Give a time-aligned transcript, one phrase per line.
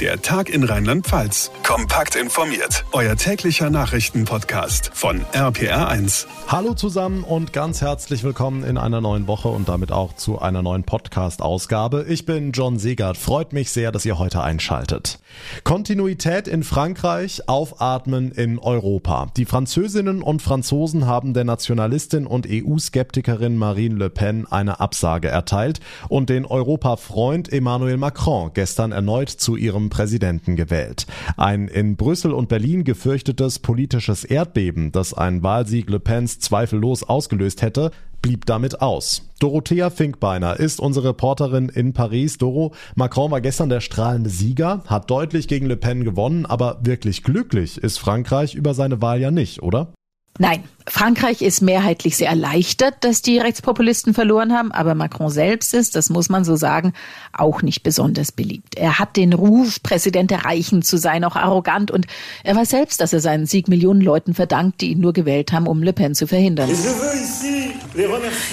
[0.00, 1.52] Der Tag in Rheinland-Pfalz.
[1.62, 2.84] Kompakt informiert.
[2.90, 6.26] Euer täglicher Nachrichtenpodcast von RPR1.
[6.48, 10.62] Hallo zusammen und ganz herzlich willkommen in einer neuen Woche und damit auch zu einer
[10.62, 12.06] neuen Podcast-Ausgabe.
[12.08, 13.16] Ich bin John Segert.
[13.16, 15.20] Freut mich sehr, dass ihr heute einschaltet.
[15.62, 19.28] Kontinuität in Frankreich, Aufatmen in Europa.
[19.36, 25.78] Die Französinnen und Franzosen haben der Nationalistin und EU-Skeptikerin Marine Le Pen eine Absage erteilt
[26.08, 31.06] und den Europa-Freund Emmanuel Macron gestern erneut zu ihrem zum Präsidenten gewählt.
[31.36, 37.60] Ein in Brüssel und Berlin gefürchtetes politisches Erdbeben, das ein Wahlsieg Le Pens zweifellos ausgelöst
[37.60, 37.90] hätte,
[38.22, 39.28] blieb damit aus.
[39.40, 42.38] Dorothea Finkbeiner ist unsere Reporterin in Paris.
[42.38, 47.22] Doro, Macron war gestern der strahlende Sieger, hat deutlich gegen Le Pen gewonnen, aber wirklich
[47.22, 49.92] glücklich ist Frankreich über seine Wahl ja nicht, oder?
[50.38, 55.94] Nein, Frankreich ist mehrheitlich sehr erleichtert, dass die Rechtspopulisten verloren haben, aber Macron selbst ist,
[55.94, 56.92] das muss man so sagen,
[57.32, 58.74] auch nicht besonders beliebt.
[58.76, 62.06] Er hat den Ruf, Präsident der Reichen zu sein, auch arrogant und
[62.42, 65.68] er weiß selbst, dass er seinen Sieg Millionen Leuten verdankt, die ihn nur gewählt haben,
[65.68, 66.68] um Le Pen zu verhindern.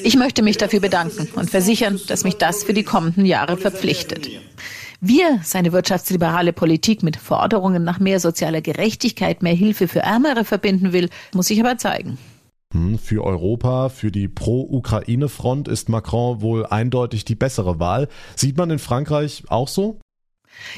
[0.04, 4.30] Ich möchte mich dafür bedanken und versichern, dass mich das für die kommenden Jahre verpflichtet.
[5.04, 10.46] Wie er seine wirtschaftsliberale Politik mit Forderungen nach mehr sozialer Gerechtigkeit, mehr Hilfe für Ärmere
[10.46, 12.20] verbinden will, muss sich aber zeigen.
[12.72, 18.10] Hm, für Europa, für die Pro-Ukraine-Front ist Macron wohl eindeutig die bessere Wahl.
[18.36, 20.00] Sieht man in Frankreich auch so?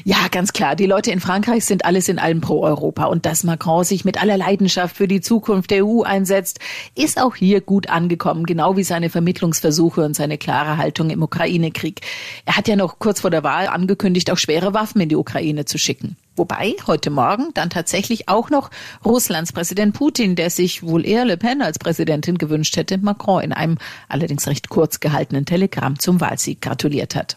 [0.04, 0.76] Ja, ganz klar.
[0.76, 3.04] Die Leute in Frankreich sind alles in allem pro Europa.
[3.04, 6.58] Und dass Macron sich mit aller Leidenschaft für die Zukunft der EU einsetzt,
[6.94, 8.46] ist auch hier gut angekommen.
[8.46, 12.00] Genau wie seine Vermittlungsversuche und seine klare Haltung im Ukraine-Krieg.
[12.44, 15.64] Er hat ja noch kurz vor der Wahl angekündigt, auch schwere Waffen in die Ukraine
[15.64, 16.16] zu schicken.
[16.36, 18.70] Wobei heute Morgen dann tatsächlich auch noch
[19.04, 23.52] Russlands Präsident Putin, der sich wohl eher Le Pen als Präsidentin gewünscht hätte, Macron in
[23.52, 27.36] einem allerdings recht kurz gehaltenen Telegramm zum Wahlsieg gratuliert hat.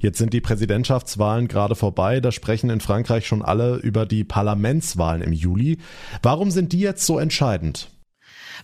[0.00, 2.20] Jetzt sind die Präsidentschaftswahlen gerade vorbei.
[2.20, 5.78] Da sprechen in Frankreich schon alle über die Parlamentswahlen im Juli.
[6.22, 7.90] Warum sind die jetzt so entscheidend?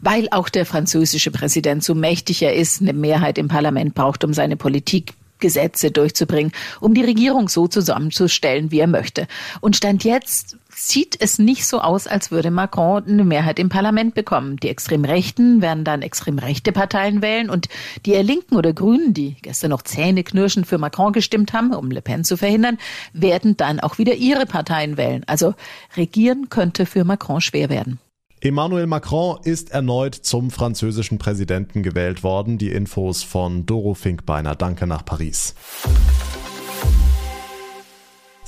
[0.00, 4.32] Weil auch der französische Präsident so mächtig er ist, eine Mehrheit im Parlament braucht, um
[4.32, 9.26] seine Politik Gesetze durchzubringen, um die Regierung so zusammenzustellen, wie er möchte.
[9.60, 14.14] Und Stand jetzt sieht es nicht so aus, als würde Macron eine Mehrheit im Parlament
[14.14, 14.56] bekommen.
[14.56, 17.68] Die extrem Rechten werden dann extrem rechte Parteien wählen und
[18.06, 22.02] die eher Linken oder Grünen, die gestern noch zähneknirschend für Macron gestimmt haben, um Le
[22.02, 22.78] Pen zu verhindern,
[23.12, 25.24] werden dann auch wieder ihre Parteien wählen.
[25.26, 25.54] Also
[25.96, 28.00] regieren könnte für Macron schwer werden.
[28.44, 32.58] Emmanuel Macron ist erneut zum französischen Präsidenten gewählt worden.
[32.58, 34.54] Die Infos von Doro Finkbeiner.
[34.54, 35.54] Danke nach Paris.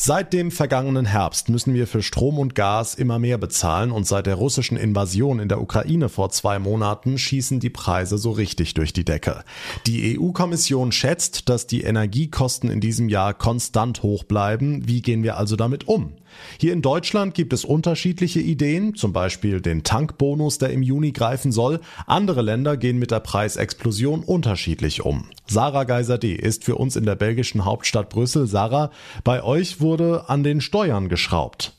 [0.06, 4.26] Seit dem vergangenen Herbst müssen wir für Strom und Gas immer mehr bezahlen und seit
[4.26, 8.92] der russischen Invasion in der Ukraine vor zwei Monaten schießen die Preise so richtig durch
[8.92, 9.42] die Decke.
[9.88, 14.86] Die EU-Kommission schätzt, dass die Energiekosten in diesem Jahr konstant hoch bleiben.
[14.86, 16.12] Wie gehen wir also damit um?
[16.58, 21.52] Hier in Deutschland gibt es unterschiedliche Ideen, zum Beispiel den Tankbonus, der im Juni greifen
[21.52, 21.80] soll.
[22.06, 25.28] Andere Länder gehen mit der Preisexplosion unterschiedlich um.
[25.46, 28.46] Sarah Geiser-D ist für uns in der belgischen Hauptstadt Brüssel.
[28.46, 28.90] Sarah,
[29.22, 31.72] bei euch wurde an den Steuern geschraubt.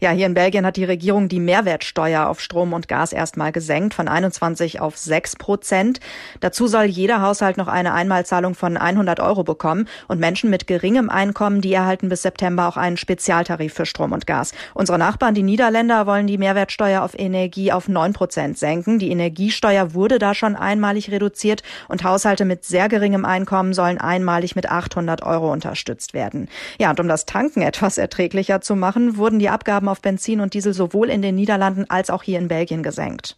[0.00, 3.94] Ja, hier in Belgien hat die Regierung die Mehrwertsteuer auf Strom und Gas erstmal gesenkt
[3.94, 5.98] von 21 auf 6 Prozent.
[6.38, 11.10] Dazu soll jeder Haushalt noch eine Einmalzahlung von 100 Euro bekommen und Menschen mit geringem
[11.10, 14.52] Einkommen, die erhalten bis September auch einen Spezialtarif für Strom und Gas.
[14.72, 19.00] Unsere Nachbarn, die Niederländer, wollen die Mehrwertsteuer auf Energie auf 9 Prozent senken.
[19.00, 24.54] Die Energiesteuer wurde da schon einmalig reduziert und Haushalte mit sehr geringem Einkommen sollen einmalig
[24.54, 26.48] mit 800 Euro unterstützt werden.
[26.78, 30.54] Ja, und um das Tanken etwas erträglicher zu machen, wurden die Abgaben auf Benzin und
[30.54, 33.36] Diesel sowohl in den Niederlanden als auch hier in Belgien gesenkt.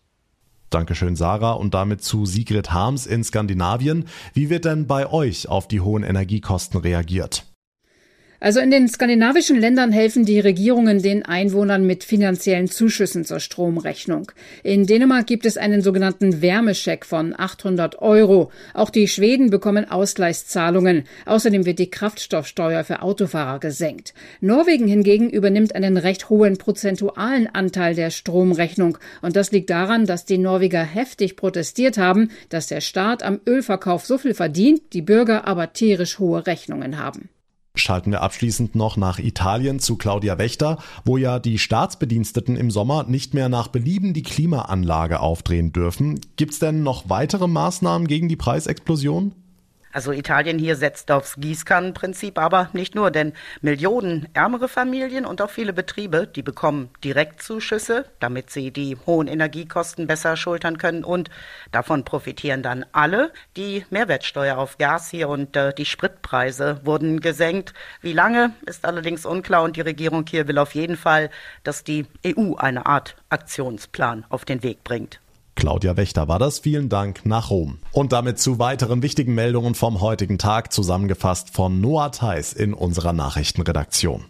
[0.70, 1.52] Dankeschön, Sarah.
[1.52, 4.06] Und damit zu Sigrid Harms in Skandinavien.
[4.34, 7.49] Wie wird denn bei euch auf die hohen Energiekosten reagiert?
[8.42, 14.32] Also in den skandinavischen Ländern helfen die Regierungen den Einwohnern mit finanziellen Zuschüssen zur Stromrechnung.
[14.62, 18.50] In Dänemark gibt es einen sogenannten Wärmescheck von 800 Euro.
[18.72, 21.04] Auch die Schweden bekommen Ausgleichszahlungen.
[21.26, 24.14] Außerdem wird die Kraftstoffsteuer für Autofahrer gesenkt.
[24.40, 28.96] Norwegen hingegen übernimmt einen recht hohen prozentualen Anteil der Stromrechnung.
[29.20, 34.06] Und das liegt daran, dass die Norweger heftig protestiert haben, dass der Staat am Ölverkauf
[34.06, 37.28] so viel verdient, die Bürger aber tierisch hohe Rechnungen haben.
[37.76, 43.04] Schalten wir abschließend noch nach Italien zu Claudia Wächter, wo ja die Staatsbediensteten im Sommer
[43.04, 46.20] nicht mehr nach Belieben die Klimaanlage aufdrehen dürfen.
[46.36, 49.34] Gibt's denn noch weitere Maßnahmen gegen die Preisexplosion?
[49.92, 55.50] Also Italien hier setzt aufs Gießkannenprinzip, aber nicht nur, denn Millionen ärmere Familien und auch
[55.50, 61.28] viele Betriebe, die bekommen Direktzuschüsse, damit sie die hohen Energiekosten besser schultern können und
[61.72, 63.32] davon profitieren dann alle.
[63.56, 67.74] Die Mehrwertsteuer auf Gas hier und äh, die Spritpreise wurden gesenkt.
[68.00, 71.30] Wie lange ist allerdings unklar und die Regierung hier will auf jeden Fall,
[71.64, 75.20] dass die EU eine Art Aktionsplan auf den Weg bringt.
[75.60, 76.60] Claudia Wächter war das.
[76.60, 77.80] Vielen Dank nach Rom.
[77.92, 83.12] Und damit zu weiteren wichtigen Meldungen vom heutigen Tag zusammengefasst von Noah Theis in unserer
[83.12, 84.24] Nachrichtenredaktion.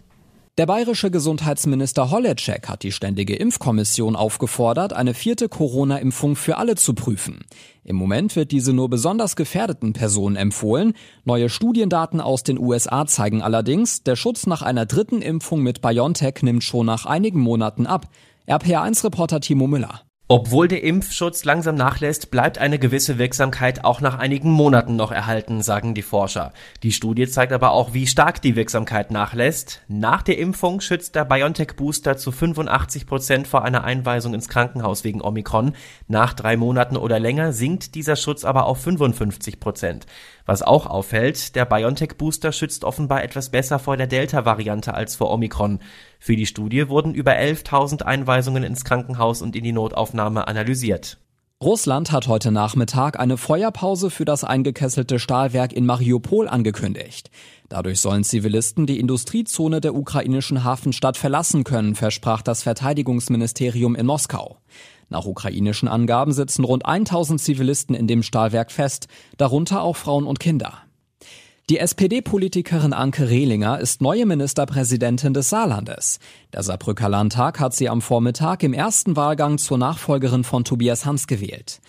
[0.57, 6.93] Der bayerische Gesundheitsminister Holleczek hat die Ständige Impfkommission aufgefordert, eine vierte Corona-Impfung für alle zu
[6.93, 7.45] prüfen.
[7.85, 10.91] Im Moment wird diese nur besonders gefährdeten Personen empfohlen.
[11.23, 16.41] Neue Studiendaten aus den USA zeigen allerdings, der Schutz nach einer dritten Impfung mit BioNTech
[16.41, 18.09] nimmt schon nach einigen Monaten ab.
[18.49, 20.01] RPA1-Reporter Timo Müller.
[20.33, 25.61] Obwohl der Impfschutz langsam nachlässt, bleibt eine gewisse Wirksamkeit auch nach einigen Monaten noch erhalten,
[25.61, 26.53] sagen die Forscher.
[26.83, 29.81] Die Studie zeigt aber auch, wie stark die Wirksamkeit nachlässt.
[29.89, 35.21] Nach der Impfung schützt der BioNTech-Booster zu 85 Prozent vor einer Einweisung ins Krankenhaus wegen
[35.21, 35.73] Omikron.
[36.07, 40.05] Nach drei Monaten oder länger sinkt dieser Schutz aber auf 55 Prozent.
[40.51, 45.79] Was auch auffällt, der BioNTech-Booster schützt offenbar etwas besser vor der Delta-Variante als vor Omikron.
[46.19, 51.19] Für die Studie wurden über 11.000 Einweisungen ins Krankenhaus und in die Notaufnahme analysiert.
[51.63, 57.31] Russland hat heute Nachmittag eine Feuerpause für das eingekesselte Stahlwerk in Mariupol angekündigt.
[57.69, 64.57] Dadurch sollen Zivilisten die Industriezone der ukrainischen Hafenstadt verlassen können, versprach das Verteidigungsministerium in Moskau.
[65.11, 70.39] Nach ukrainischen Angaben sitzen rund 1000 Zivilisten in dem Stahlwerk fest, darunter auch Frauen und
[70.39, 70.77] Kinder.
[71.69, 76.19] Die SPD-Politikerin Anke Rehlinger ist neue Ministerpräsidentin des Saarlandes.
[76.53, 81.27] Der Saarbrücker Landtag hat sie am Vormittag im ersten Wahlgang zur Nachfolgerin von Tobias Hans
[81.27, 81.81] gewählt.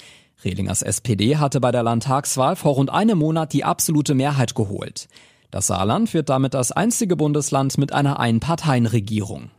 [0.45, 5.09] Rehlingers SPD hatte bei der Landtagswahl vor rund einem Monat die absolute Mehrheit geholt.
[5.53, 9.51] Das Saarland wird damit das einzige Bundesland mit einer Einparteienregierung.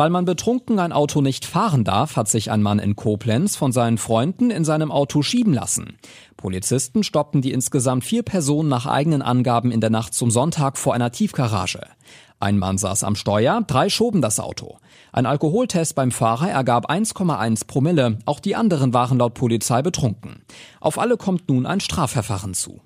[0.00, 3.70] Weil man betrunken ein Auto nicht fahren darf, hat sich ein Mann in Koblenz von
[3.70, 5.98] seinen Freunden in seinem Auto schieben lassen.
[6.38, 10.94] Polizisten stoppten die insgesamt vier Personen nach eigenen Angaben in der Nacht zum Sonntag vor
[10.94, 11.82] einer Tiefgarage.
[12.38, 14.78] Ein Mann saß am Steuer, drei schoben das Auto.
[15.12, 18.20] Ein Alkoholtest beim Fahrer ergab 1,1 Promille.
[18.24, 20.40] Auch die anderen waren laut Polizei betrunken.
[20.80, 22.80] Auf alle kommt nun ein Strafverfahren zu.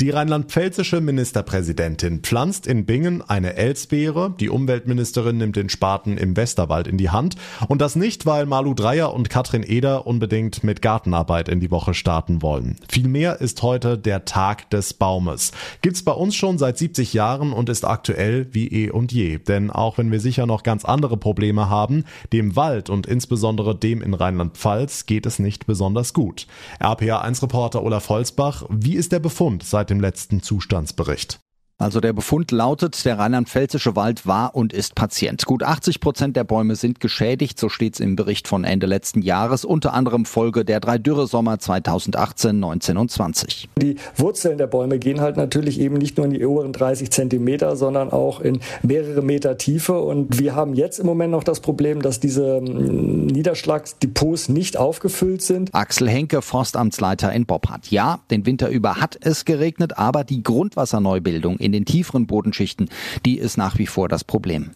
[0.00, 6.86] Die rheinland-pfälzische Ministerpräsidentin pflanzt in Bingen eine Elsbeere, die Umweltministerin nimmt den Spaten im Westerwald
[6.86, 7.34] in die Hand
[7.66, 11.94] und das nicht, weil Malu Dreyer und Katrin Eder unbedingt mit Gartenarbeit in die Woche
[11.94, 12.76] starten wollen.
[12.88, 15.50] Vielmehr ist heute der Tag des Baumes.
[15.82, 19.38] Gibt's bei uns schon seit 70 Jahren und ist aktuell wie eh und je.
[19.38, 24.00] Denn auch wenn wir sicher noch ganz andere Probleme haben, dem Wald und insbesondere dem
[24.02, 26.46] in Rheinland-Pfalz geht es nicht besonders gut.
[26.78, 31.40] RPA1-Reporter Olaf Holzbach, wie ist der Befund seit dem letzten Zustandsbericht.
[31.80, 35.46] Also der Befund lautet, der rheinland-pfälzische Wald war und ist Patient.
[35.46, 39.64] Gut 80 Prozent der Bäume sind geschädigt, so steht's im Bericht von Ende letzten Jahres,
[39.64, 43.68] unter anderem Folge der drei Dürresommer 2018, 19 und 20.
[43.76, 47.76] Die Wurzeln der Bäume gehen halt natürlich eben nicht nur in die oberen 30 Zentimeter,
[47.76, 50.00] sondern auch in mehrere Meter Tiefe.
[50.00, 55.42] Und wir haben jetzt im Moment noch das Problem, dass diese hm, Niederschlagsdepots nicht aufgefüllt
[55.42, 55.72] sind.
[55.76, 57.86] Axel Henke, Forstamtsleiter in Boppard.
[57.92, 62.88] Ja, den Winter über hat es geregnet, aber die Grundwasserneubildung in den tieferen Bodenschichten,
[63.24, 64.72] die ist nach wie vor das Problem.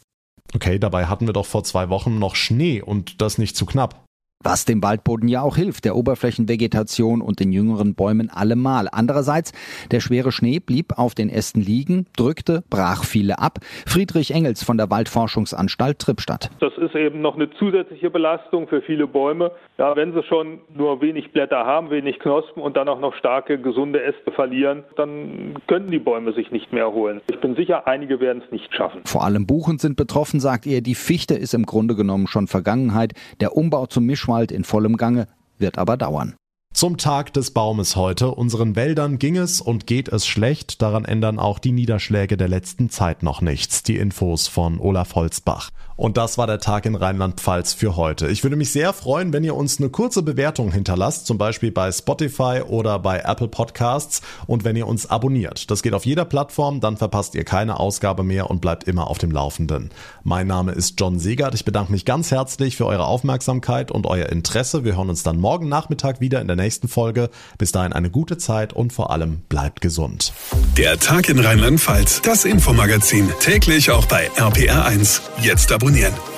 [0.55, 4.05] Okay, dabei hatten wir doch vor zwei Wochen noch Schnee und das nicht zu knapp.
[4.45, 8.89] Was dem Waldboden ja auch hilft, der Oberflächenvegetation und den jüngeren Bäumen allemal.
[8.91, 9.53] Andererseits,
[9.91, 13.59] der schwere Schnee blieb auf den Ästen liegen, drückte, brach viele ab.
[13.87, 16.51] Friedrich Engels von der Waldforschungsanstalt Trippstadt.
[16.61, 19.53] Das ist eben noch eine zusätzliche Belastung für viele Bäume.
[19.79, 23.59] Ja, wenn sie schon nur wenig Blätter haben, wenig Knospen und dann auch noch starke,
[23.59, 27.21] gesunde Äste verlieren, dann können die Bäume sich nicht mehr erholen.
[27.31, 29.03] Ich bin sicher, einige werden es nicht schaffen.
[29.05, 30.81] Vor allem Buchen sind betroffen, sagt er.
[30.81, 33.13] Die Fichte ist im Grunde genommen schon Vergangenheit.
[33.41, 36.35] Der Umbau zum Mischwald Mischwald in vollem Gange, wird aber dauern.
[36.73, 38.31] Zum Tag des Baumes heute.
[38.31, 40.81] Unseren Wäldern ging es und geht es schlecht.
[40.81, 43.83] Daran ändern auch die Niederschläge der letzten Zeit noch nichts.
[43.83, 45.69] Die Infos von Olaf Holzbach.
[46.03, 48.27] Und das war der Tag in Rheinland-Pfalz für heute.
[48.27, 51.93] Ich würde mich sehr freuen, wenn ihr uns eine kurze Bewertung hinterlasst, zum Beispiel bei
[51.93, 55.71] Spotify oder bei Apple Podcasts und wenn ihr uns abonniert.
[55.71, 59.19] Das geht auf jeder Plattform, dann verpasst ihr keine Ausgabe mehr und bleibt immer auf
[59.19, 59.91] dem Laufenden.
[60.25, 61.55] Mein Name ist John Segert.
[61.55, 64.83] Ich bedanke mich ganz herzlich für eure Aufmerksamkeit und euer Interesse.
[64.83, 67.31] Wir hören uns dann morgen Nachmittag wieder in der nächsten Folge.
[67.59, 70.33] Bis dahin eine gute Zeit und vor allem bleibt gesund.
[70.77, 75.21] Der Tag in Rheinland-Pfalz, das Infomagazin, täglich auch bei RPR1.
[75.43, 75.92] Jetzt abonnieren.
[75.93, 76.32] Union.